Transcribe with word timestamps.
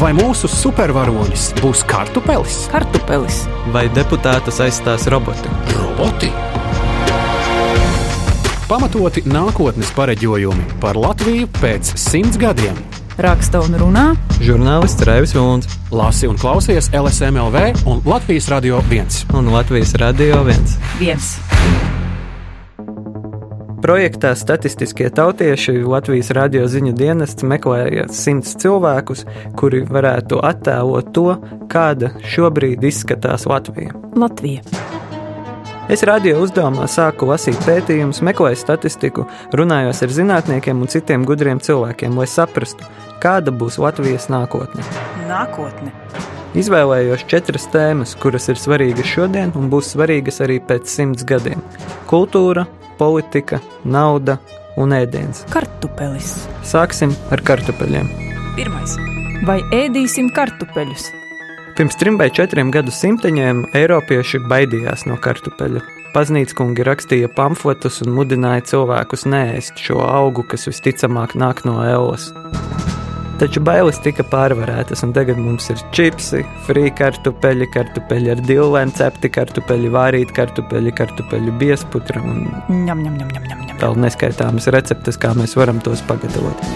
Vai 0.00 0.14
mūsu 0.16 0.48
supervaronis 0.48 1.50
būs 1.60 1.82
kartupelis? 1.84 2.62
Kartupelis 2.72 3.42
vai 3.74 3.84
deputātus 3.92 4.62
aizstās 4.64 5.04
roboti? 5.12 5.52
Roboti! 5.76 6.30
Pamatoti 8.70 9.26
nākotnes 9.28 9.92
pareģojumi 9.92 10.80
par 10.80 10.96
Latviju 10.96 11.50
pēc 11.60 11.92
simts 12.00 12.40
gadiem. 12.40 12.78
raksta 13.20 13.60
un 13.60 13.76
runā 13.76 14.06
Žurnālists 14.40 15.04
Raivis 15.04 15.36
Vilns 15.36 15.68
Lasi 15.92 16.26
un 16.26 16.40
klausies 16.40 16.88
LSMLV 16.96 17.84
un 17.84 18.00
Latvijas 18.08 18.48
Radio 18.48 18.80
1. 18.88 19.26
un 19.36 19.52
Latvijas 19.52 19.92
Radio 20.00 20.40
1. 20.40 20.78
viens. 20.98 21.36
Projektā 23.82 24.30
Statistiskie 24.38 25.08
tautieši 25.10 25.80
Latvijas 25.82 26.28
radio 26.30 26.68
ziņu 26.70 26.92
dienests 26.94 27.42
meklēja 27.42 28.04
simts 28.14 28.54
cilvēkus, 28.62 29.24
kuri 29.58 29.80
varētu 29.88 30.38
attēlot 30.38 31.08
to, 31.16 31.34
kāda 31.72 32.12
šobrīd 32.22 32.84
izskatās 32.86 33.48
Latvija. 33.50 33.90
Latvija. 34.14 34.62
Es 35.90 36.04
radio 36.06 36.38
uzdevumā 36.44 36.86
sāku 36.86 37.26
lasīt 37.32 37.58
pētījumus, 37.66 38.22
meklēju 38.22 38.60
statistiku, 38.60 39.26
runājos 39.50 40.04
ar 40.06 40.14
zinātniekiem 40.14 40.78
un 40.78 40.92
citiem 40.92 41.26
gudriem 41.26 41.58
cilvēkiem, 41.58 42.14
lai 42.22 42.28
saprastu, 42.30 42.86
kāda 43.24 43.50
būs 43.50 43.82
Latvijas 43.82 44.30
nākotne. 44.30 44.86
Nākotne. 45.26 45.90
Izvēlējos 46.52 47.22
četras 47.30 47.64
tēmas, 47.72 48.10
kuras 48.20 48.50
ir 48.52 48.58
svarīgas 48.60 49.08
šodien 49.08 49.54
un 49.56 49.70
būs 49.72 49.94
svarīgas 49.94 50.42
arī 50.44 50.58
pēc 50.60 50.90
simts 50.90 51.24
gadiem- 51.24 51.62
kultūra, 52.10 52.66
politika, 52.98 53.60
nauda 53.84 54.38
un 54.76 54.92
ēdiens. 54.92 55.46
Kartupelis. 55.48 56.46
Sāksim 56.62 57.16
ar 57.32 57.40
kartupeļiem. 57.40 58.06
Pirmais. 58.56 58.98
Vai 59.48 59.60
ēdīsim 59.72 60.28
kartupeļus? 60.36 61.08
Pirms 61.76 61.96
trim 61.96 62.18
vai 62.20 62.28
četriem 62.28 62.70
gadu 62.70 62.92
simteņiem 62.92 63.64
eiropieši 63.72 64.44
baidījās 64.44 65.06
no 65.06 65.16
kartupeļu. 65.16 65.80
Paznīckungi 66.12 66.84
rakstīja 66.84 67.30
pamfletus 67.32 68.02
un 68.04 68.12
mudināja 68.12 68.60
cilvēkus 68.74 69.24
neēst 69.24 69.80
šo 69.80 70.04
augu, 70.04 70.44
kas 70.44 70.68
visticamāk 70.68 71.32
nāk 71.32 71.64
no 71.64 71.80
Ellas. 71.80 72.28
Taču 73.40 73.62
bailes 73.64 73.98
tika 74.04 74.24
pārvarētas, 74.28 75.02
un 75.06 75.14
tagad 75.16 75.38
mums 75.40 75.70
ir 75.72 75.80
čipsi, 75.96 76.42
frī 76.66 76.90
kartupeļi, 76.98 77.68
kartupeļi 77.74 78.32
ar 78.34 78.42
dilēm, 78.46 78.92
cepti 78.98 79.30
kartupeļi, 79.32 79.90
vārīti 79.92 80.36
kartupeļi, 80.36 80.94
kartupeļu 81.00 81.54
biesputra 81.62 82.22
un 82.22 82.44
Ņem, 82.68 83.00
ņem, 83.06 83.16
ņem, 83.18 83.30
ņem, 83.32 83.46
ņem, 83.50 83.78
vēl 83.82 83.96
neskaitāmas 84.04 84.68
receptes, 84.74 85.18
kā 85.20 85.32
mēs 85.38 85.56
varam 85.58 85.80
tos 85.82 86.04
pagatavot. 86.08 86.66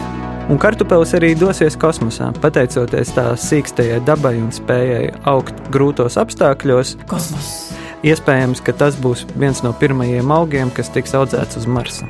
Un 0.47 0.61
kartupelis 0.63 1.11
arī 1.19 1.33
dosies 1.39 1.75
kosmosā, 1.83 2.29
pateicoties 2.43 3.11
tās 3.17 3.49
sīkstajai 3.51 3.99
dabai 4.07 4.37
un 4.39 4.53
spējai 4.55 5.11
augt 5.27 5.59
grūtos 5.75 6.19
apstākļos. 6.23 6.95
Kosmos. 7.11 7.51
Iespējams, 8.07 8.63
ka 8.63 8.75
tas 8.77 8.99
būs 9.03 9.25
viens 9.35 9.65
no 9.67 9.73
pirmajiem 9.75 10.31
augiem, 10.31 10.71
kas 10.71 10.93
tiks 10.95 11.17
audzēts 11.19 11.59
uz 11.59 11.67
Marsa. 11.67 12.07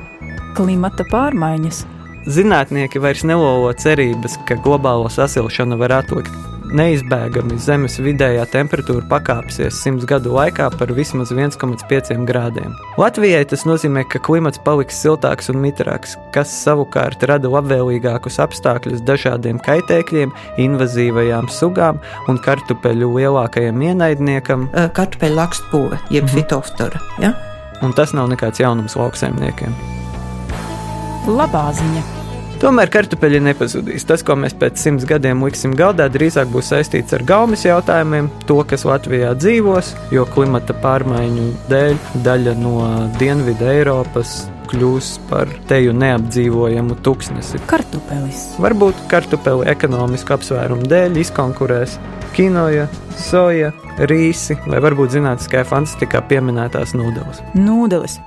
Klimata 0.56 1.06
pārmaiņas. 1.08 1.86
Zinātnieki 2.26 3.00
vairs 3.02 3.22
nelolo 3.26 3.70
cerības, 3.78 4.36
ka 4.48 4.58
globālo 4.58 5.08
sasilšanu 5.12 5.78
var 5.78 6.00
atlikt. 6.02 6.34
Neizbēgami 6.66 7.60
Zemes 7.62 8.00
vidējā 8.02 8.42
temperatūra 8.50 9.04
pakāpsies 9.06 9.78
simts 9.84 10.04
gadu 10.10 10.32
laikā 10.34 10.66
par 10.74 10.90
vismaz 10.96 11.30
1,5 11.30 12.26
grādiem. 12.26 12.74
Latvijai 12.98 13.44
tas 13.46 13.62
nozīmē, 13.70 14.02
ka 14.10 14.18
klimats 14.18 14.58
paliks 14.66 14.98
siltāks 14.98 15.52
un 15.52 15.62
mitrāks, 15.62 16.16
kas 16.34 16.50
savukārt 16.64 17.22
rada 17.30 17.52
labvēlīgākus 17.54 18.40
apstākļus 18.42 19.06
dažādiem 19.06 19.62
kaitēkļiem, 19.62 20.34
invazīvajām 20.66 21.46
sugām 21.54 22.02
un 22.26 22.42
kartupeļu 22.42 23.14
lielākajam 23.20 23.86
ienaidniekam, 23.92 24.72
kartupeļu 24.98 25.38
lakstpūve, 25.38 26.00
jeb 26.10 26.24
mm 26.24 26.26
-hmm. 26.26 26.34
fitoftora. 26.34 27.06
Ja? 27.22 27.36
un 27.82 27.94
tas 27.96 28.12
nav 28.16 28.28
nekāds 28.32 28.60
jaunums 28.62 28.96
lauksaimniekiem. 28.98 29.74
Labā 31.26 31.68
ziņa. 31.76 32.04
Tomēr 32.56 32.90
kartupeļi 32.92 33.42
nepazudīs. 33.50 34.06
Tas, 34.08 34.22
ko 34.24 34.36
mēs 34.40 34.54
pēc 34.56 34.80
simts 34.80 35.04
gadiem 35.08 35.44
liksim 35.44 35.74
galdā, 35.76 36.06
drīzāk 36.12 36.48
būs 36.52 36.70
saistīts 36.72 37.12
ar 37.16 37.24
gaumas 37.28 37.66
jautājumiem, 37.66 38.30
to, 38.48 38.62
kas 38.68 38.86
Latvijā 38.88 39.34
dzīvos, 39.36 39.92
jo 40.14 40.24
klimata 40.32 40.76
pārmaiņu 40.80 41.46
dēļ 41.70 41.96
daļa 42.24 42.54
no 42.60 42.76
Dienvidu 43.20 43.68
Eiropas 43.68 44.46
kļūs 44.70 45.10
par 45.30 45.50
teju 45.70 45.92
neapdzīvojamu 45.96 46.96
tūkstnesi. 47.06 47.60
Kartupelis. 47.70 48.46
Varbūt 48.62 49.04
kartupeli 49.10 49.68
ekonomisku 49.70 50.34
apsvērumu 50.36 50.88
dēļ 50.90 51.20
izkonkurēs 51.22 51.98
kinoja, 52.36 52.88
soja, 53.20 53.72
rīsi 54.10 54.58
vai 54.66 54.80
varbūt 54.84 55.14
zinātniskajā 55.14 55.64
fantastikā 55.68 56.24
pieminētās 56.30 56.96
nūdeles. 56.96 57.44
Nūdeles. 57.56 58.18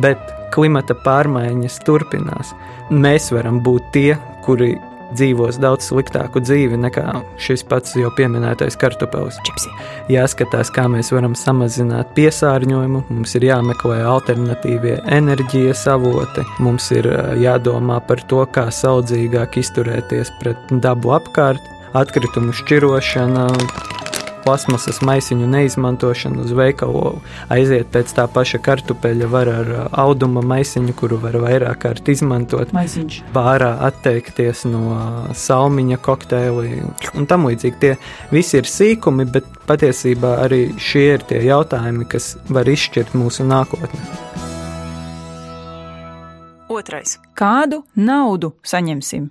bet 0.00 0.20
klimata 0.54 0.94
pārmaiņas 1.04 1.80
turpinās. 1.86 2.54
Mēs 2.90 3.28
varam 3.30 3.60
būt 3.62 3.92
tie, 3.94 4.16
kuri 4.42 4.72
dzīvos 5.14 5.58
daudz 5.62 5.88
sliktāku 5.90 6.40
dzīvi 6.42 6.78
nekā 6.80 7.04
šis 7.38 7.62
pats 7.70 7.94
jau 7.98 8.10
pieminētais 8.16 8.74
kartupelis. 8.80 9.38
Čipsi. 9.46 9.70
Jāskatās, 10.10 10.72
kā 10.74 10.88
mēs 10.90 11.12
varam 11.14 11.36
samazināt 11.38 12.10
piesārņojumu, 12.18 13.04
mums 13.10 13.34
ir 13.38 13.46
jāmeklē 13.46 14.00
alternatīvie 14.10 14.96
enerģijas 15.18 15.84
avoti, 15.94 16.42
mums 16.58 16.90
ir 16.94 17.06
jādomā 17.38 18.00
par 18.06 18.22
to, 18.30 18.42
kā 18.54 18.66
saudzīgāk 18.74 19.60
izturēties 19.62 20.34
pret 20.42 20.74
dabu 20.82 21.14
apkārt, 21.14 21.62
atkritumu 21.94 22.54
šķirošana, 22.54 23.48
plasmasas 24.44 25.00
maisiņu 25.06 25.48
neizmantošanu 25.50 26.44
uz 26.44 26.54
veikalu, 26.56 27.14
aiziet 27.52 27.90
pēc 27.94 28.14
tā 28.16 28.26
paša 28.30 28.60
kartupeļa, 28.64 29.28
var 29.30 29.50
ar 29.52 29.72
ā, 29.74 29.84
auduma 30.04 30.42
maisiņu, 30.46 30.94
kuru 30.98 31.20
var 31.22 31.38
vairāk 31.42 31.82
kārt 31.84 32.10
izmantot. 32.12 32.74
Maisiņš. 32.76 33.20
Bārā 33.34 33.72
atteikties 33.88 34.64
no 34.70 34.82
ā, 34.96 35.08
salmiņa 35.36 36.00
kokteili 36.04 36.82
un 37.14 37.28
tam 37.30 37.48
līdzīgi. 37.50 37.80
Tie 37.80 37.94
visi 38.34 38.60
ir 38.60 38.68
sīkumi, 38.70 39.28
bet 39.32 39.48
patiesībā 39.70 40.36
arī 40.44 40.62
šie 40.80 41.06
ir 41.16 41.26
tie 41.28 41.42
jautājumi, 41.46 42.08
kas 42.10 42.34
var 42.50 42.68
izšķirt 42.70 43.16
mūsu 43.18 43.46
nākotni. 43.48 44.00
Otrais. 46.70 47.18
Kādu 47.34 47.82
naudu 47.98 48.54
saņemsim? 48.62 49.28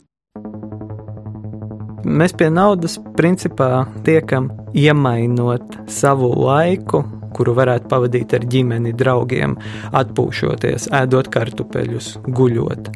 Mēs 2.09 2.31
pie 2.33 2.47
naudas 2.49 2.95
principā 3.13 3.83
tiekam 4.01 4.47
iemainot 4.73 5.75
savu 5.93 6.31
laiku, 6.41 7.03
kuru 7.37 7.53
varētu 7.53 7.85
pavadīt 7.91 8.31
ar 8.33 8.45
ģimeni, 8.49 8.95
draugiem, 8.97 9.53
atpūšoties, 9.93 10.87
ēdot 10.99 11.29
kartupeļus, 11.29 12.07
guļot. 12.33 12.89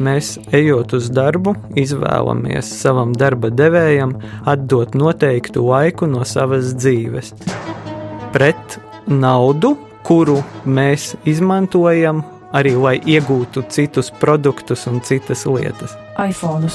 Mēs, 0.00 0.30
ejot 0.56 0.94
uz 0.96 1.10
darbu, 1.12 1.52
izvēlamies 1.78 2.70
savam 2.80 3.12
darba 3.12 3.50
devējam 3.52 4.16
atdot 4.48 4.96
noteiktu 4.96 5.66
laiku 5.68 6.08
no 6.08 6.24
savas 6.24 6.72
dzīves. 6.78 7.34
Pret 8.32 8.78
naudu, 9.04 9.74
kuru 10.08 10.38
mēs 10.64 11.12
izmantojam 11.28 12.24
arī, 12.56 12.72
lai 12.72 12.96
iegūtu 13.04 13.66
citus 13.68 14.08
produktus 14.24 14.88
un 14.88 15.04
citas 15.04 15.44
lietas 15.44 15.92
iPhone. 16.18 16.70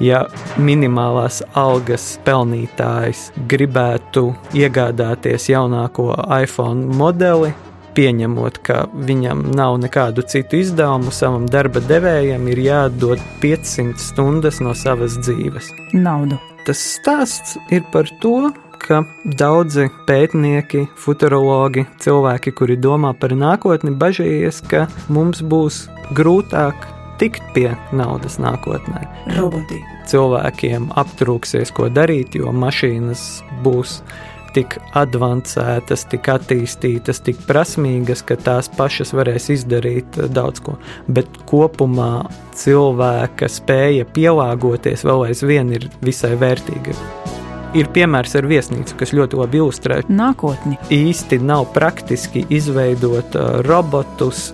ja 0.00 0.24
minimālās 0.58 1.42
algas 1.54 2.14
pelnītājs 2.24 3.30
gribētu 3.50 4.32
iegādāties 4.54 5.48
jaunāko 5.50 6.12
iPhone 6.42 6.96
modeli, 6.98 7.52
pieņemot, 7.94 8.58
ka 8.66 8.84
viņam 8.94 9.44
nav 9.54 9.78
nekādu 9.82 10.24
citu 10.26 10.58
izdevumu, 10.62 11.12
savam 11.14 11.46
darba 11.50 11.82
devējam 11.84 12.48
ir 12.50 12.62
jādod 12.64 13.22
500 13.42 14.02
stundas 14.02 14.60
no 14.64 14.74
savas 14.74 15.18
dzīves. 15.22 15.70
Naudu. 15.94 16.40
Tas 16.66 16.80
stāsts 16.96 17.58
ir 17.74 17.84
par 17.92 18.08
to, 18.22 18.50
ka 18.84 19.02
daudzi 19.38 19.86
pētnieki, 20.08 20.86
futurologi, 21.00 21.86
cilvēki, 22.04 22.52
kuri 22.56 22.76
domā 22.80 23.14
par 23.20 23.36
nākotni, 23.36 23.94
bažījies, 24.00 24.60
ka 24.68 24.86
mums 25.12 25.40
būs 25.44 25.84
grūtāk 26.16 26.88
tikt 27.24 27.42
pie 27.56 27.70
naudas 27.96 28.36
nākotnē 28.42 29.06
Roboti. 29.38 29.80
cilvēkiem 30.10 30.92
aptrūksies, 31.00 31.72
ko 31.74 31.88
darīt, 31.88 32.36
jo 32.36 32.52
mašīnas 32.52 33.24
būs 33.64 34.02
tik 34.54 34.76
avansētas, 34.94 36.06
tik 36.12 36.28
attīstītas, 36.30 37.20
tik 37.26 37.40
prasmīgas, 37.48 38.22
ka 38.26 38.38
tās 38.38 38.70
pašas 38.76 39.14
varēs 39.16 39.50
izdarīt 39.56 40.20
eh, 40.20 40.30
daudz 40.30 40.62
ko. 40.64 40.78
Bet 41.10 41.42
kopumā 41.50 42.28
cilvēka 42.54 43.50
spēja 43.50 44.06
pielāgoties 44.14 45.06
vēl 45.06 45.30
aizvien 45.32 45.74
ir 45.74 45.90
visai 46.04 46.34
vērtīga. 46.38 47.23
Ir 47.74 47.88
piemērs 47.90 48.36
ar 48.38 48.46
viesnīcu, 48.46 48.94
kas 49.00 49.10
ļoti 49.16 49.38
labi 49.40 49.58
ilustrē. 49.58 49.96
Nākotni 50.06 50.76
īsti 50.94 51.40
nav 51.42 51.66
praktiski 51.74 52.44
izveidot 52.54 53.34
uh, 53.34 53.58
robotus 53.66 54.52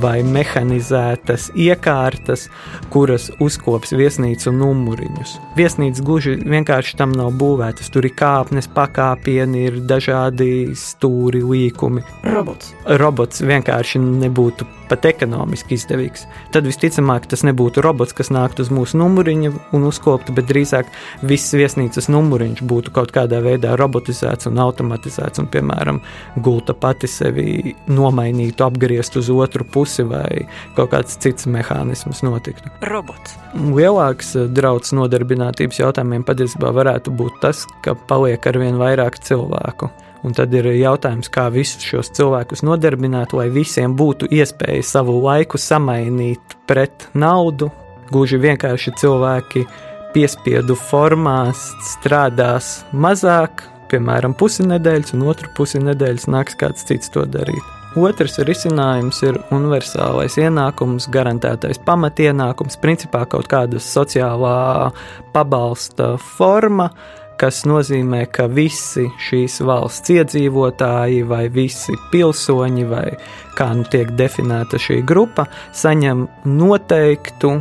vai 0.00 0.22
mehanizētas 0.24 1.50
iekārtas, 1.52 2.46
kuras 2.94 3.28
uzkops 3.44 3.92
viesnīcu 3.92 4.54
numuriņus. 4.56 5.36
Viesnīca 5.58 6.06
gluži 6.06 6.38
vienkārši 6.40 6.96
tam 7.02 7.12
nav 7.18 7.34
būvētas. 7.36 7.92
Tur 7.92 8.08
ir 8.08 8.16
kāpnes, 8.16 8.70
pakāpieni, 8.72 9.66
ir 9.68 9.80
dažādi 9.84 10.72
stūri, 10.78 11.44
līkumi. 11.44 12.04
robots. 12.24 12.72
Robots 12.98 13.44
vienkārši 13.44 14.00
nebūtu 14.00 14.66
pat 14.88 15.04
ekonomiski 15.08 15.76
izdevīgs. 15.76 16.24
Tad 16.54 16.66
visticamāk 16.68 17.28
tas 17.28 17.44
nebūtu 17.46 17.82
robots, 17.84 18.14
kas 18.16 18.32
nāktu 18.34 18.64
uz 18.64 18.72
mūsu 18.72 18.98
numuriņa 19.00 19.52
un 19.76 19.86
uzkoptu, 19.88 20.34
bet 20.36 20.48
drīzāk 20.48 20.88
viss 21.28 21.54
viesnīcas 21.56 22.08
numuriņš 22.38 22.62
būtu 22.62 22.92
kaut 22.94 23.10
kādā 23.12 23.40
veidā 23.42 23.74
robotizēts 23.76 24.46
un 24.46 24.58
automatizēts, 24.62 25.40
un, 25.42 25.48
piemēram, 25.50 26.00
gulta 26.36 26.74
pati 26.74 27.08
sevi 27.08 27.74
nomainītu, 27.88 28.64
apgriezt 28.64 29.16
uz 29.18 29.30
otru 29.30 29.64
pusi 29.64 30.04
vai 30.06 30.46
kaut 30.76 30.92
kāds 30.92 31.18
cits 31.18 31.46
mehānisms 31.46 32.22
notiktu. 32.22 32.70
Robots. 32.82 33.36
Lielāks 33.54 34.36
eh, 34.36 34.46
draudz 34.46 34.92
nodarbinātības 34.94 35.80
jautājumiem 35.80 36.24
patiesībā 36.24 36.70
varētu 36.72 37.10
būt 37.10 37.40
tas, 37.42 37.66
ka 37.82 37.96
paliek 38.08 38.46
arvien 38.46 38.78
vairāk 38.78 39.18
cilvēku. 39.18 39.90
Un 40.26 40.34
tad 40.34 40.54
ir 40.54 40.66
jautājums, 40.74 41.30
kā 41.30 41.46
visus 41.54 41.84
šos 41.86 42.10
cilvēkus 42.16 42.64
nodarbināt, 42.66 43.34
lai 43.38 43.48
visiem 43.54 43.94
būtu 43.98 44.26
iespēja 44.34 44.82
savu 44.82 45.20
laiku 45.22 45.58
samainīt 45.62 46.58
pret 46.66 47.06
naudu. 47.14 47.70
Gluži 48.08 48.40
vienkārši 48.40 48.96
cilvēki 48.98 49.62
piespiedu 50.14 50.76
formās 50.78 51.68
strādās 51.94 52.82
mazāk, 52.92 53.64
piemēram, 53.90 54.36
pusi 54.38 54.66
nedēļas, 54.68 55.14
un 55.16 55.26
otru 55.32 55.50
pusi 55.56 55.80
nedēļas 55.82 56.28
nāks 56.30 56.58
kāds 56.60 56.86
cits 56.88 57.12
to 57.14 57.24
darīt. 57.28 57.74
Otrs 57.98 58.36
risinājums 58.44 59.22
ir 59.24 59.38
universālais 59.54 60.36
ienākums, 60.38 61.08
garantētais 61.10 61.80
pamatienākums, 61.86 62.76
principā 62.82 63.24
kaut 63.30 63.48
kāda 63.50 63.80
sociālā 63.80 64.90
pabalsta 65.32 66.12
forma, 66.20 66.90
kas 67.40 67.62
nozīmē, 67.70 68.26
ka 68.34 68.48
visi 68.50 69.06
šīs 69.28 69.60
valsts 69.66 70.12
iedzīvotāji 70.14 71.24
vai 71.30 71.46
visi 71.54 71.96
pilsoņi, 72.12 72.86
vai 72.90 73.06
kā 73.58 73.70
nu 73.78 73.86
tiek 73.88 74.12
definēta 74.18 74.80
šī 74.82 75.00
grupa, 75.08 75.48
saņem 75.72 76.26
noteiktu 76.58 77.54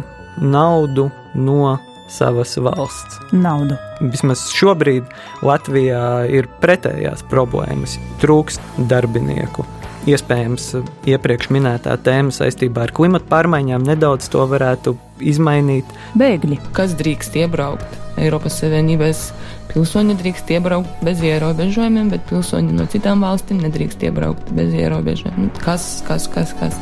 naudu 0.44 1.08
no 1.40 1.78
savas 2.12 2.56
valsts. 2.58 3.20
Naudu. 3.36 3.78
Vismaz 4.02 4.48
šobrīd 4.56 5.08
Latvijā 5.46 6.28
ir 6.32 6.50
pretējās 6.62 7.26
problēmas. 7.32 7.98
Trūkst 8.22 8.64
darbinieku. 8.90 9.66
Iespējams, 10.08 10.70
iepriekš 11.10 11.50
minētā 11.52 11.98
tēma 12.00 12.32
saistībā 12.32 12.86
ar 12.86 12.94
klimatu 12.96 13.28
pārmaiņām 13.28 13.84
nedaudz 13.90 14.30
to 14.32 14.46
varētu 14.48 14.96
izmainīt. 15.20 15.90
Bēgļi. 16.16 16.62
Kas 16.78 16.96
drīkst 16.96 17.36
iebraukt? 17.42 17.98
Eiropas 18.18 18.56
Savienības 18.62 19.28
pilsoņi 19.74 20.16
drīkst 20.22 20.56
iebraukt 20.56 21.04
bez 21.06 21.20
ierobežojumiem, 21.26 22.08
bet 22.14 22.24
pilsoņi 22.32 22.80
no 22.80 22.88
citām 22.90 23.28
valstīm 23.28 23.60
nedrīkst 23.66 24.08
iebraukt 24.08 24.56
bez 24.58 24.74
ierobežojumiem. 24.80 25.52
Kas, 25.60 25.90
kas, 26.08 26.32
kas? 26.32 26.56
kas? 26.62 26.80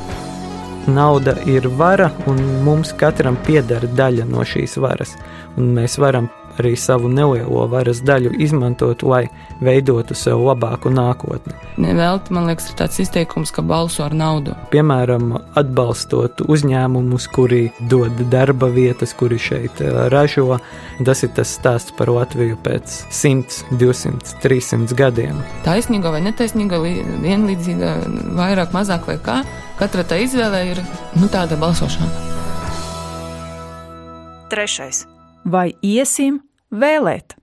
Nauda 0.88 1.36
ir 1.46 1.68
vara, 1.68 2.12
un 2.30 2.38
mums 2.64 2.92
katram 2.94 3.38
pieder 3.46 3.88
daļa 3.98 4.28
no 4.30 4.44
šīs 4.46 4.78
varas. 4.78 5.16
Un 5.58 5.72
mēs 5.74 5.98
varam 5.98 6.30
arī 6.60 6.76
savu 6.80 7.10
nelielo 7.12 7.66
varas 7.72 8.02
daļu 8.06 8.36
izmantot, 8.44 9.04
lai 9.04 9.26
veidotu 9.64 10.16
sev 10.16 10.44
labāku 10.46 10.92
nākotni. 10.94 11.56
Nevelti, 11.82 12.34
man 12.36 12.48
liekas, 12.50 12.70
ir 12.70 12.78
tāds 12.80 13.02
izteikums, 13.04 13.52
ka 13.56 13.64
balso 13.66 14.06
ar 14.06 14.16
naudu. 14.16 14.56
Piemēram, 14.72 15.34
atbalstot 15.60 16.46
uzņēmumus, 16.46 17.28
kuri 17.36 17.64
dod 17.92 18.22
darba 18.32 18.70
vietas, 18.72 19.16
kuri 19.18 19.40
šeit 19.42 19.82
eh, 19.84 20.06
ražo. 20.14 20.60
Tas 21.06 21.26
ir 21.26 21.34
tas 21.36 21.52
stāsts 21.58 21.96
par 21.98 22.12
Latviju 22.14 22.58
pēc 22.64 23.02
100, 23.10 23.76
200, 23.82 24.38
300 24.46 24.96
gadiem. 25.02 25.42
Taisnīga 25.66 26.14
vai 26.14 26.24
netaisnīga, 26.30 26.80
vienlīdzīga, 27.26 27.96
vairāk, 28.38 28.76
mazāk 28.76 29.10
vai 29.10 29.20
kā. 29.24 29.42
Katra 29.76 30.06
tā 30.08 30.22
izvēle 30.24 30.62
ir 30.70 30.80
nu, 31.20 31.28
tāda 31.28 31.58
balsošana. 31.60 32.08
Trešais. 34.48 35.02
Vai 35.44 35.74
iesim 35.84 36.40
vēlēt? 36.72 37.36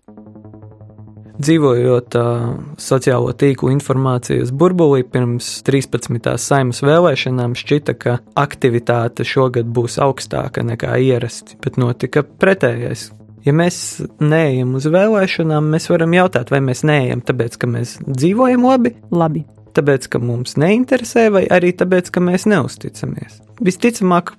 Dzīvojot 1.42 2.16
uh, 2.16 2.48
sociālo 2.80 3.34
tīklu 3.36 3.74
informācijas 3.74 4.52
burbulī 4.54 5.02
pirms 5.04 5.58
13. 5.66 6.32
saimas 6.40 6.80
vēlēšanām, 6.86 7.56
šķita, 7.58 7.98
ka 8.00 8.18
aktivitāte 8.38 9.28
šogad 9.28 9.68
būs 9.68 9.98
augstāka 10.00 10.64
nekā 10.64 10.96
ierasts, 11.04 11.58
bet 11.60 11.76
notika 11.76 12.24
pretējais. 12.24 13.10
Ja 13.44 13.52
mēs 13.52 13.76
neejam 14.22 14.78
uz 14.78 14.86
vēlēšanām, 14.88 15.72
mēs 15.74 15.92
varam 15.92 16.14
jautāt, 16.16 16.52
vai 16.54 16.62
mēs 16.64 16.86
neejam 16.88 17.24
tāpēc, 17.26 17.58
ka 17.60 17.68
mēs 17.68 17.98
dzīvojam 18.06 18.70
labi, 18.72 18.96
Labi. 19.12 19.44
Tāpēc, 19.76 20.08
ka 20.12 20.20
mums 20.22 20.56
neinteresē, 20.60 21.28
vai 21.34 21.44
arī 21.52 21.72
tāpēc, 21.76 22.10
ka 22.14 22.22
mēs 22.24 22.46
neusticamies. 22.50 23.40
Visticamāk, 23.62 24.34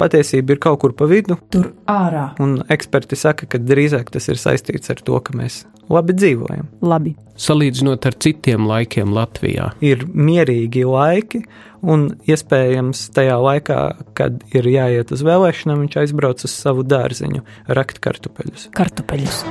patiesība 0.00 0.56
ir 0.56 0.60
kaut 0.60 0.80
kur 0.82 0.92
pa 0.96 1.06
vidu, 1.08 1.38
Tur 1.50 1.70
ārā. 1.88 2.30
un 2.42 2.58
eksperti 2.72 3.16
saka, 3.16 3.46
ka 3.48 3.58
drīzāk 3.58 4.10
tas 4.12 4.28
ir 4.28 4.36
saistīts 4.40 4.92
ar 4.92 5.00
to, 5.00 5.20
ka 5.24 5.32
mēs 5.36 5.62
labi 5.92 6.12
dzīvojam. 6.18 6.66
Labi. 6.82 7.14
Salīdzinot 7.40 8.06
ar 8.08 8.16
citiem 8.20 8.66
laikiem 8.68 9.12
Latvijā, 9.14 9.70
Ir 9.84 10.04
mierīgi 10.08 10.84
laiki, 10.88 11.44
un 11.86 12.08
iespējams 12.26 13.06
tajā 13.16 13.36
laikā, 13.40 13.80
kad 14.18 14.40
ir 14.56 14.68
jāiet 14.72 15.12
uz 15.12 15.24
vēlēšanām, 15.26 15.84
viņš 15.86 15.98
aizbrauc 16.04 16.44
uz 16.44 16.52
savu 16.52 16.84
dārziņu, 16.84 17.44
rakt 17.68 18.00
kartupeļus. 18.04 18.70
Kartupeļus. 18.76 19.42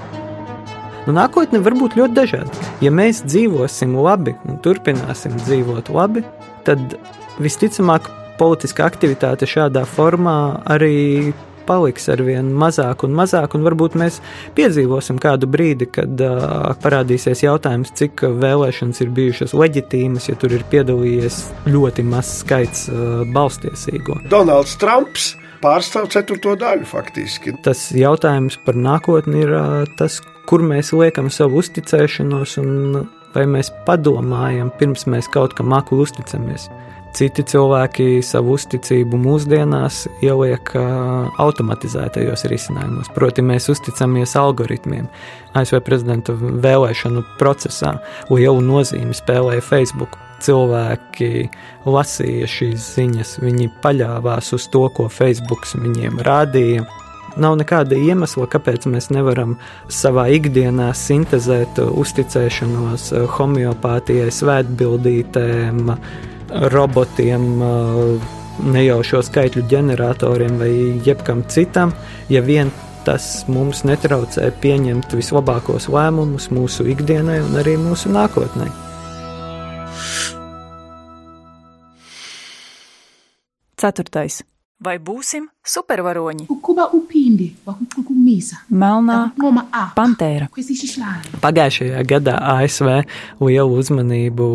Nu, 1.05 1.13
nākotne 1.13 1.61
var 1.61 1.75
būt 1.77 1.97
ļoti 1.99 2.17
dažāda. 2.17 2.67
Ja 2.81 2.89
mēs 2.93 3.21
dzīvosim 3.27 3.93
labi 4.01 4.33
un 4.49 4.57
turpināsim 4.65 5.35
dzīvot 5.43 5.91
labi, 5.93 6.25
tad 6.65 6.97
visticamāk 7.37 8.09
politiska 8.39 8.87
aktivitāte 8.89 9.47
šādā 9.47 9.85
formā 9.87 10.63
arī 10.65 11.33
paliks 11.65 12.09
ar 12.13 12.21
vien 12.25 12.49
mazāk 12.53 13.05
un 13.05 13.13
mazāk, 13.17 13.55
un 13.57 13.65
varbūt 13.65 13.97
mēs 13.97 14.19
piedzīvosim 14.57 15.19
kādu 15.21 15.49
brīdi, 15.49 15.87
kad 15.97 16.21
uh, 16.21 16.73
parādīsies 16.81 17.45
jautājums, 17.45 17.93
cik 17.97 18.25
vēlēšanas 18.41 19.01
ir 19.05 19.13
bijušas 19.15 19.55
leģitīmas, 19.57 20.29
ja 20.29 20.37
tur 20.41 20.53
ir 20.57 20.65
piedalījies 20.73 21.41
ļoti 21.69 22.05
mazs 22.05 22.41
skaits 22.43 22.85
uh, 22.89 23.23
balstiesīgo. 23.33 24.19
Donalds 24.29 24.77
Trumps 24.81 25.33
pārstāv 25.65 26.09
ceturto 26.13 26.55
daļu 26.59 26.87
faktiski. 26.89 27.57
Tas 27.65 27.89
jautājums 27.95 28.59
par 28.65 28.77
nākotni 28.77 29.43
ir 29.45 29.53
tas, 29.99 30.21
kur 30.49 30.63
mēs 30.65 30.93
liekam 30.93 31.31
savu 31.33 31.63
uzticēšanos 31.63 32.59
un 32.61 33.05
vai 33.35 33.45
mēs 33.51 33.71
padomājam, 33.87 34.71
pirms 34.79 35.07
mēs 35.11 35.29
kaut 35.31 35.55
kam 35.57 35.73
akli 35.75 35.99
uzticamies. 36.05 36.69
Citi 37.15 37.45
cilvēki 37.47 38.19
savu 38.27 38.57
uzticību 38.57 39.15
mūsdienās 39.23 40.01
ieliek 40.25 40.73
uh, 40.75 41.29
automatizētajos 41.39 42.43
risinājumos, 42.51 43.07
proti, 43.15 43.43
mēs 43.45 43.69
uzticamies 43.71 44.35
algoritmiem. 44.39 45.07
ASV 45.55 45.79
prezidenta 45.87 46.35
vēlēšanu 46.35 47.23
procesā 47.39 47.95
lielu 48.27 48.59
nozīmi 48.67 49.15
spēlēja 49.15 49.63
Facebook. 49.63 50.19
Cilvēki 50.45 51.47
lasīja 51.89 52.49
šīs 52.49 52.91
ziņas, 52.97 53.37
viņi 53.41 53.71
paļāvās 53.81 54.53
uz 54.57 54.67
to, 54.73 54.85
ko 54.93 55.07
Facebook 55.09 55.65
viņiem 55.73 56.21
rādīja. 56.25 56.85
Nav 57.41 57.57
nekāda 57.59 57.97
iemesla, 57.99 58.47
kāpēc 58.47 58.85
mēs 58.87 59.09
nevaram 59.11 59.57
savā 59.91 60.29
ikdienā 60.37 60.91
sintēzēt 60.95 61.81
uzticēšanos 61.83 63.09
homeopātijai, 63.35 64.29
svētbildītēm, 64.31 65.91
robotiem, 66.71 67.49
nejaušo 68.71 69.19
skaitļu 69.27 69.65
ģeneratoriem 69.71 70.61
vai 70.61 70.71
jebkam 71.03 71.43
citam, 71.51 71.91
ja 72.31 72.45
vien 72.45 72.71
tas 73.05 73.43
mums 73.51 73.83
netraucē 73.85 74.47
pieņemt 74.63 75.13
vislabākos 75.19 75.91
lēmumus 75.91 76.49
mūsu 76.55 76.87
ikdienai 76.95 77.41
un 77.43 77.61
arī 77.61 77.75
mūsu 77.81 78.13
nākotnē. 78.15 78.84
Ceturtais. 83.85 84.41
Vai 84.81 84.97
būsim 84.99 85.45
supervaroņi? 85.63 86.47
Melnā 88.67 89.19
pantēra. 89.95 90.49
Pagājušajā 91.43 92.01
gadā 92.09 92.33
ASV 92.55 92.89
lielu 93.45 93.77
uzmanību 93.79 94.49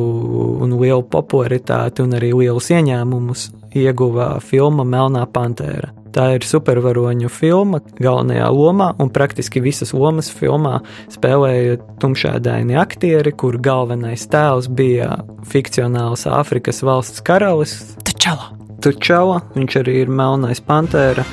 un 0.66 0.74
lielu 0.82 1.06
popularitāti 1.14 2.04
un 2.04 2.18
arī 2.18 2.34
lielus 2.42 2.68
ieņēmumus 2.74 3.46
ieguva 3.78 4.34
filma 4.44 4.84
Melnā 4.84 5.24
pantēra. 5.30 5.94
Tā 6.10 6.26
ir 6.34 6.44
supervaroņu 6.44 7.30
filma 7.30 7.78
galvenajā 8.02 8.50
lomā, 8.50 8.92
un 8.98 9.14
praktiski 9.14 9.62
visas 9.62 9.94
lomas 9.94 10.28
filmā 10.34 10.80
spēlēja 11.14 11.78
tumšādaini 12.02 12.74
aktieri, 12.82 13.30
kur 13.30 13.60
galvenais 13.62 14.26
tēls 14.28 14.66
bija 14.66 15.20
fikcionāls 15.54 16.26
Āfrikas 16.26 16.82
valsts 16.82 17.22
karalis 17.22 17.78
Tačala! 18.02 18.59
Tučala, 18.80 19.42
viņš 19.52 19.74
arī 19.82 19.98
ir 20.04 20.10
melnais 20.12 20.62
pantēra. 20.64 21.26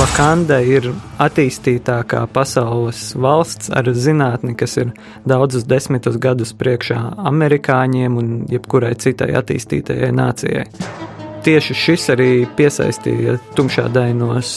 Vakanda 0.00 0.62
ir 0.64 0.86
attīstītākā 1.20 2.22
pasaules 2.32 3.10
valsts 3.20 3.68
ar 3.76 3.90
zinātni, 3.92 4.54
kas 4.56 4.78
ir 4.80 4.94
daudzus 5.28 5.66
desmitus 5.68 6.16
gadus 6.16 6.54
priekšā 6.56 7.02
amerikāņiem 7.28 8.16
un 8.16 8.32
jebkurai 8.48 8.94
citai 8.96 9.28
attīstītajai 9.42 10.10
nācijai. 10.16 10.64
Tieši 11.44 11.76
šis 11.76 12.08
arī 12.16 12.30
piesaistīja 12.56 13.36
tumšādainos 13.60 14.56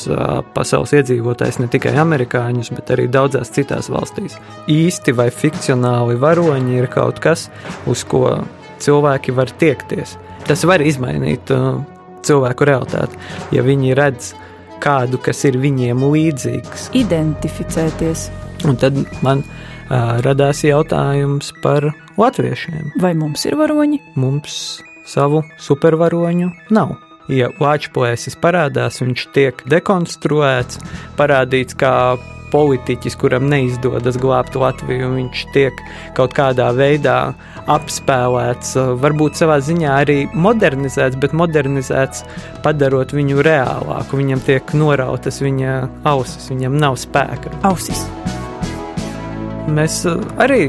pasaules 0.55 0.95
iedzīvotājus, 0.95 1.59
ne 1.59 1.67
tikai 1.75 1.95
amerikāņus, 1.99 2.71
bet 2.79 2.95
arī 2.95 3.11
daudzās 3.11 3.51
citās 3.55 3.91
valstīs. 3.91 4.39
Īsti 4.71 5.15
vai 5.15 5.27
fikcionāli 5.31 6.19
varoņi 6.23 6.79
ir 6.79 6.91
kaut 6.91 7.19
kas, 7.23 7.49
uz 7.87 8.07
ko 8.07 8.29
cilvēki 8.83 9.35
var 9.35 9.51
tiekties. 9.61 10.17
Tas 10.47 10.63
var 10.67 10.83
izmainīt 10.83 11.51
uh, 11.55 11.81
cilvēku 12.27 12.67
realitāti, 12.67 13.19
ja 13.55 13.63
viņi 13.63 13.93
redz 13.99 14.33
kādu, 14.83 15.19
kas 15.23 15.43
ir 15.47 15.55
viņiem 15.63 16.03
līdzīgs. 16.11 16.89
Identificēties, 16.99 18.29
Un 18.63 18.77
tad 18.79 18.95
man 19.25 19.41
uh, 19.43 20.19
radās 20.23 20.61
jautājums 20.63 21.49
par 21.63 21.89
latviešiem. 22.15 22.93
vai 23.03 23.11
mums 23.13 23.43
ir 23.45 23.57
varoņi? 23.59 23.99
Mums 24.15 24.53
savu 25.07 25.41
supervaroņu 25.59 26.47
nav. 26.71 26.93
Ja 27.31 27.49
Latvijas 27.59 28.35
parādās, 28.39 29.01
viņš 29.03 29.25
tiek 29.35 29.59
dekonstruēts, 29.71 30.79
parādīts 31.19 31.75
kā 31.75 32.15
politiķis, 32.53 33.17
kuram 33.19 33.49
neizdodas 33.51 34.17
glābt 34.21 34.57
Latviju. 34.59 35.11
Viņš 35.17 35.45
tiek 35.55 35.81
kaut 36.17 36.35
kādā 36.37 36.69
veidā 36.77 37.17
apspēlēts, 37.73 38.75
uh, 38.79 38.93
varbūt 39.01 39.39
savā 39.41 39.59
ziņā 39.63 39.97
arī 40.03 40.19
modernizēts, 40.33 41.19
bet 41.19 41.35
modernizēts 41.37 42.25
padarot 42.65 43.15
viņu 43.15 43.43
reālāku. 43.45 44.21
Viņam 44.21 44.43
tiek 44.45 44.75
norautas 44.77 45.41
viņa 45.43 45.79
ausis, 46.13 46.51
viņam 46.53 46.77
nav 46.79 46.99
spēka. 47.01 47.53
Ausis. 47.67 48.05
Mēs 49.63 50.01
uh, 50.09 50.19
arī 50.43 50.67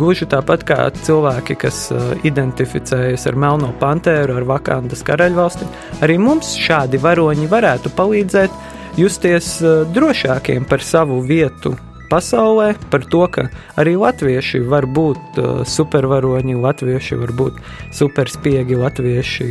gluži 0.00 0.24
tāpat 0.32 0.62
kā 0.64 0.78
cilvēki, 0.96 1.58
kas 1.60 1.82
uh, 1.92 2.14
identificējas 2.24 3.26
ar 3.28 3.36
Melno 3.36 3.68
Pantēru, 3.80 4.38
ar 4.40 4.46
Vakandas 4.48 5.04
karaļvalsti, 5.04 5.68
arī 6.00 6.16
mums 6.22 6.54
šādi 6.56 7.00
varoņi 7.04 7.50
varētu 7.52 7.92
palīdzēt 7.98 8.54
justies 9.00 9.56
uh, 9.64 9.82
drošākiem 9.94 10.66
par 10.68 10.84
savu 10.84 11.20
vietu 11.24 11.74
pasaulē, 12.10 12.74
par 12.90 13.04
to, 13.06 13.22
ka 13.30 13.46
arī 13.80 13.94
latvieši 14.00 14.62
var 14.66 14.88
būt 14.90 15.38
uh, 15.38 15.62
supervaroņi, 15.66 16.58
latvieši 16.58 17.20
var 17.20 17.34
būt 17.38 17.60
superspiegi, 17.96 18.78
latvieši 18.80 19.50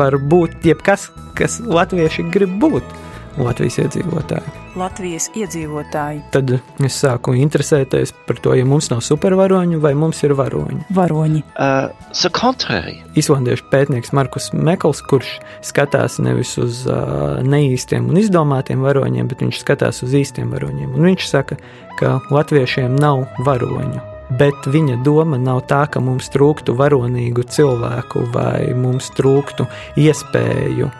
var 0.00 0.18
būt 0.18 0.64
jebkas, 0.70 1.10
kas 1.38 1.60
latvieši 1.64 2.26
grib 2.32 2.56
būt. 2.62 2.96
Latvijas 3.38 3.78
iedzīvotāji. 3.84 4.67
Latvijas 4.78 5.28
iedzīvotāji, 5.34 6.20
Tad 6.34 6.52
es 6.86 6.96
sāku 7.02 7.34
interesēties 7.38 8.12
par 8.28 8.38
to, 8.42 8.54
ja 8.54 8.66
mums 8.68 8.90
nav 8.92 9.00
supervaroņu 9.04 9.80
vai 9.82 9.94
mums 9.98 10.22
ir 10.22 10.36
varoņi. 10.38 10.84
varoņi, 10.94 11.42
Uh, 11.58 11.90
the 12.14 12.30
contrary. 12.30 13.00
Islandiešu 13.18 13.64
pētnieks 13.72 14.12
Markus 14.14 14.52
Mekls, 14.52 15.00
kurš 15.02 15.38
skatās 15.66 16.18
nevis 16.22 16.54
uz 16.58 16.84
uh, 16.86 17.40
neīstiem 17.42 18.06
un 18.08 18.20
izdomātiem 18.20 18.84
varoņiem, 18.84 19.26
bet 19.28 19.42
viņš 19.42 19.58
skatās 19.64 20.02
uz 20.06 20.14
īstiem 20.14 20.52
varoņiem. 20.54 20.94
Un 20.94 21.08
viņš 21.10 21.26
saka, 21.26 21.58
ka 21.98 22.20
latviešiem 22.30 22.94
nav 23.00 23.26
varoņu. 23.46 24.00
Bet 24.38 24.68
viņa 24.68 25.00
doma 25.02 25.38
nav 25.40 25.62
tā, 25.66 25.86
ka 25.90 26.00
mums 26.04 26.28
trūktu 26.30 26.76
varonīgu 26.76 27.46
cilvēku 27.48 28.26
vai 28.34 28.74
mums 28.76 29.08
trūktu 29.16 29.66
iespēju 29.96 30.90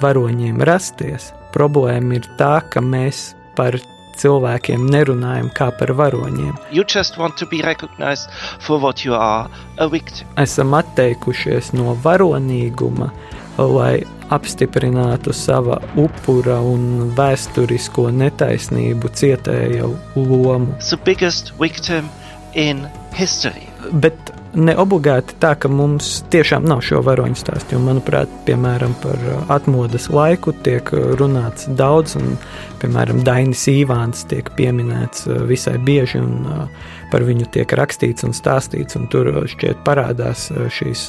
varoņiem 0.00 0.62
rasties. 0.62 1.32
Problēma 1.56 2.18
ir 2.18 2.26
tā, 2.36 2.58
ka 2.68 2.82
mēs 2.84 3.30
par 3.56 3.78
cilvēkiem 4.20 4.86
nerunājam 4.92 5.48
kā 5.56 5.70
par 5.78 5.92
varoņiem. 5.96 6.52
You 6.72 6.84
just 6.84 7.16
want 7.20 7.36
to 7.40 7.48
be 7.48 7.62
recognized 7.64 8.28
for 8.60 8.80
what 8.80 9.04
you 9.04 9.14
are 9.14 9.48
a 9.78 9.88
victim. 9.88 10.28
esam 10.36 10.74
atteikušies 10.76 11.72
no 11.76 11.96
varonīguma, 12.04 13.10
lai 13.58 14.04
apstiprinātu 14.32 15.32
sava 15.36 15.78
upura 15.96 16.58
un 16.60 17.12
vēsturisko 17.16 18.08
netaisnību 18.10 19.12
cietēja 19.14 19.88
lomu. 20.16 20.74
The 20.90 20.98
biggest 21.04 21.52
victim 21.60 22.08
in 22.54 22.86
history. 23.14 23.68
Bet 23.92 24.32
ne 24.56 24.74
obligāti 24.80 25.36
tā, 25.40 25.52
ka 25.60 25.68
mums 25.72 26.22
tiešām 26.32 26.64
nav 26.68 26.80
šo 26.84 27.02
varoņu 27.04 27.38
stāstu. 27.38 27.76
Jo, 27.76 27.82
manuprāt, 27.84 28.32
piemēram, 28.48 28.94
par 29.02 29.20
uh, 29.20 29.38
atmodas 29.52 30.08
laiku 30.12 30.54
tiek 30.66 30.90
uh, 30.96 31.12
runāts 31.20 31.68
daudz, 31.78 32.16
un, 32.20 32.34
piemēram, 32.82 33.22
Dainis 33.26 33.66
Īvāns 33.72 34.24
tiek 34.30 34.48
pieminēts 34.56 35.26
uh, 35.28 35.42
visai 35.48 35.76
bieži, 35.82 36.22
un 36.24 36.66
par 37.12 37.22
viņu 37.22 37.46
tiek 37.54 37.70
rakstīts 37.78 38.26
un 38.26 38.34
stāstīts, 38.34 38.96
un 38.98 39.06
tur 39.12 39.30
šķiet 39.46 39.84
parādās 39.86 40.48
šīs 40.74 41.08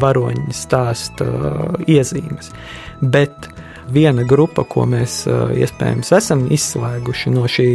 varoņu 0.00 0.54
stāsta 0.54 1.26
uh, 1.26 1.76
iezīmes. 1.90 2.52
Bet 3.00 3.50
viena 3.92 4.24
grupa, 4.26 4.64
ko 4.68 4.86
mēs 4.90 5.24
iespējams 5.26 6.12
esam 6.16 6.46
izslēguši 6.54 7.32
no 7.34 7.46
šī 7.50 7.70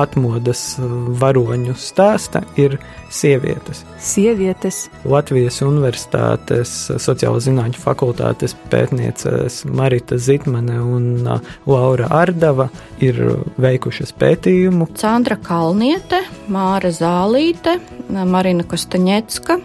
atmodas 0.00 0.74
uh, 0.78 0.90
varoņu 1.20 1.76
stāsta, 1.78 2.44
ir 2.60 2.78
sievietes. 3.14 3.84
sievietes, 4.02 4.88
Latvijas 5.08 5.60
Universitātes 5.62 6.72
sociālo 7.02 7.40
zinātņu 7.42 7.80
fakultātes 7.80 8.56
pētnieces 8.72 9.62
Marita 9.70 10.18
Zitmane 10.18 10.80
un 10.82 11.06
uh, 11.26 11.52
Laura 11.70 12.10
Ardava 12.10 12.68
ir 13.02 13.20
veikušas 13.60 14.14
pētījumu. 14.18 14.88
Sandra 14.98 15.36
Kalniete, 15.40 16.22
Māra 16.52 16.90
Zālīte, 16.94 17.78
Marina 18.08 18.64
Kostaņecka, 18.68 19.58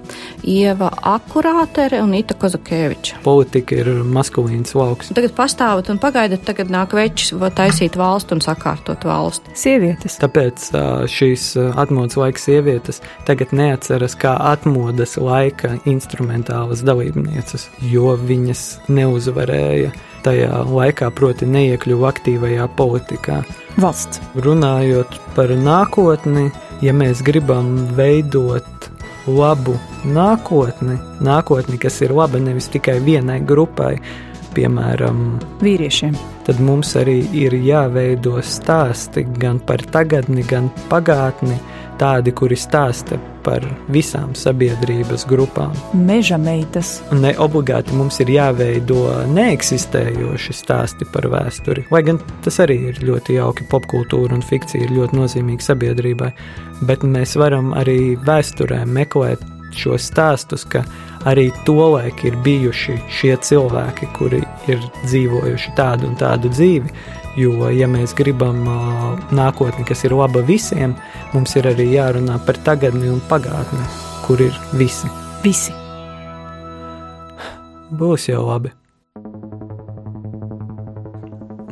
Ieva 0.48 0.90
Akurātere 1.12 2.02
un 2.04 2.14
Ita 2.18 2.38
Kozakēviča. 2.40 3.20
Politika 3.26 3.80
ir 3.82 3.92
maskulīns 4.08 4.76
lauks. 4.78 5.12
Tagad 5.16 5.34
pastāvat 5.38 5.92
un 5.92 6.00
pagaidat, 6.02 6.46
tagad 6.48 6.72
nāk 6.74 6.96
večs 6.98 7.34
va 7.40 7.52
taisīt 7.54 7.98
valstu 8.00 8.38
un 8.38 8.44
sakārtot 8.46 9.06
valsti. 9.08 9.56
sievietes, 9.60 10.19
Tāpēc 10.20 10.66
šīs 11.12 11.54
atmodas 11.80 12.18
laika 12.20 12.42
sievietes 12.44 13.00
tagad 13.28 13.54
neatceras 13.56 14.18
kā 14.20 14.34
atmodas 14.52 15.16
laika 15.20 15.78
instrumentālas 15.88 16.84
dalībnieces, 16.84 17.70
jo 17.92 18.18
viņas 18.20 18.66
neuzvarēja 18.92 19.94
tajā 20.26 20.64
laikā, 20.68 21.10
proti, 21.16 21.48
neiekļuva 21.48 22.12
aktīvajā 22.12 22.68
politikā. 22.76 23.42
valsts, 23.80 24.20
Runājot 24.36 25.20
par 25.36 25.54
nākotni, 25.56 26.50
ja 26.84 26.94
mēs 26.94 27.24
gribam 27.24 27.88
veidot 27.96 28.90
labu 29.28 29.76
nākotni, 30.04 30.98
nākotni, 31.24 31.78
kas 31.80 32.02
ir 32.02 32.14
laba 32.16 32.40
nevis 32.40 32.70
tikai 32.72 33.00
vienai 33.04 33.40
grupai, 33.40 33.98
piemēram, 34.56 35.26
vīriešiem, 35.64 36.16
tad 36.48 36.62
mums 36.64 36.96
arī 37.00 37.20
ir 37.38 37.54
jāveido 37.54 38.40
stāsti 38.46 39.26
gan 39.40 39.60
par 39.66 39.84
tagadni, 39.94 40.46
gan 40.48 40.72
pagātni, 40.92 41.60
tādi, 42.00 42.32
kuri 42.32 42.56
stāsta 42.56 43.18
par 43.44 43.64
visām 43.92 44.32
sabiedrības 44.36 45.26
grupām. 45.28 45.74
meža 45.94 46.38
meitas, 46.38 47.02
Ne 47.12 47.34
obligāti 47.38 47.96
mums 47.96 48.20
ir 48.24 48.32
jāveido 48.32 49.26
neeksistējoši 49.34 50.56
stāsti 50.56 51.08
par 51.14 51.28
vēsturi, 51.32 51.86
lai 51.92 52.04
gan 52.04 52.20
tas 52.44 52.60
arī 52.64 52.80
ir 52.90 53.04
ļoti 53.04 53.36
jauki. 53.40 53.68
Popkultūra 53.70 54.36
un 54.36 54.42
fikcija 54.42 54.86
ir 54.86 54.96
ļoti 54.96 55.20
nozīmīga 55.20 55.72
sabiedrībai, 55.72 56.32
bet 56.82 57.04
mēs 57.04 57.36
varam 57.40 57.74
arī 57.78 58.16
vēsturē 58.26 58.86
meklēt 58.88 59.44
šos 59.80 60.10
stāstus, 60.12 60.66
ka 60.68 60.84
arī 61.30 61.50
tolaik 61.68 62.24
ir 62.28 62.38
bijuši 62.46 63.00
šie 63.20 63.34
cilvēki, 63.48 64.12
kuri 64.18 64.44
ir 64.72 64.84
dzīvojuši 65.06 65.76
tādu 65.80 66.10
un 66.12 66.20
tādu 66.20 66.52
dzīvi. 66.54 66.94
Jo, 67.40 67.70
ja 67.72 67.88
mēs 67.88 68.16
gribam 68.18 68.66
nākotni, 69.32 69.86
kas 69.88 70.04
ir 70.04 70.18
laba 70.18 70.42
visiem, 70.44 70.98
mums 71.34 71.56
ir 71.56 71.70
arī 71.72 71.92
jārunā 71.94 72.40
par 72.46 72.60
tagadni 72.66 73.12
un 73.12 73.22
pagātni, 73.30 73.86
kur 74.26 74.42
ir 74.44 74.56
visi. 74.76 75.08
visi, 75.44 75.76
Būs 77.90 78.28
jau 78.30 78.44
labi. 78.46 78.70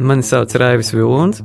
Mani 0.02 0.26
sauc 0.26 0.54
Raivis 0.58 0.90
Vilons. 0.94 1.44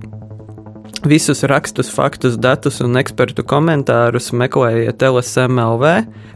Visus 1.05 1.43
rakstus, 1.43 1.91
faktus, 1.91 2.37
datus 2.39 2.77
un 2.85 2.95
ekspertu 3.01 3.43
komentārus 3.43 4.29
meklējiet 4.39 5.03
LSMLV, 5.03 5.89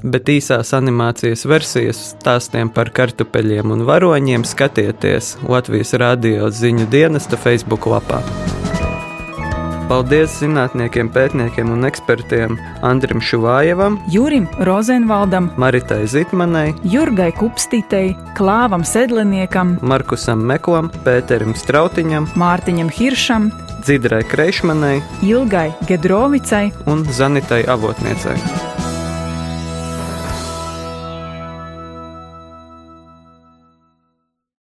bet 0.03 0.33
īsās 0.33 0.73
animācijas 0.75 1.47
versijas 1.47 2.01
stāstiem 2.17 2.73
par 2.75 2.91
kartupeļiem 2.91 3.71
un 3.71 3.85
varoņiem 3.87 4.43
skatieties 4.43 5.37
Latvijas 5.47 5.95
radio 6.03 6.51
ziņu 6.51 6.89
dienesta 6.91 7.39
Facebook 7.39 7.87
lapā. 7.87 8.19
Paldies 9.87 10.41
zinātniekiem, 10.41 11.13
pētniekiem 11.15 11.69
un 11.71 11.87
ekspertiem 11.87 12.57
Andrim 12.83 13.21
Šuvājevam, 13.23 14.01
Jurim 14.11 14.49
Rozenvaldam, 14.67 15.53
Maritai 15.63 16.01
Zitmanai, 16.11 16.73
Jurgai 16.91 17.29
Kupstītei, 17.39 18.17
Klāvam 18.35 18.83
Sedliniekam, 18.83 19.77
Markusam 19.87 20.43
Meklam, 20.51 20.91
Pēterim 21.07 21.55
Strautiņam, 21.55 22.27
Mārtiņam 22.35 22.91
Hiršam, 22.99 23.53
Dzidrai 23.83 24.25
Kreišmanai 24.25 25.03
Ilgai 25.23 25.73
Gedrovicai 25.87 26.73
un 26.87 27.05
Zanitai 27.13 27.65
Avotniecei. 27.67 28.86